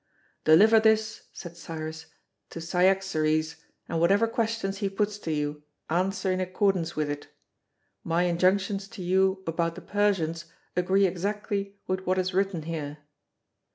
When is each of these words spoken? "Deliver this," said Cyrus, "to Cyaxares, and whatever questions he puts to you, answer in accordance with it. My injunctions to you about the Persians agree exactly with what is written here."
"Deliver 0.45 0.79
this," 0.79 1.27
said 1.31 1.55
Cyrus, 1.55 2.07
"to 2.49 2.59
Cyaxares, 2.59 3.57
and 3.87 3.99
whatever 3.99 4.27
questions 4.27 4.79
he 4.79 4.89
puts 4.89 5.19
to 5.19 5.31
you, 5.31 5.61
answer 5.91 6.31
in 6.31 6.39
accordance 6.41 6.95
with 6.95 7.07
it. 7.07 7.27
My 8.03 8.23
injunctions 8.23 8.87
to 8.87 9.03
you 9.03 9.43
about 9.45 9.75
the 9.75 9.81
Persians 9.81 10.45
agree 10.75 11.05
exactly 11.05 11.75
with 11.85 12.07
what 12.07 12.17
is 12.17 12.33
written 12.33 12.63
here." 12.63 12.97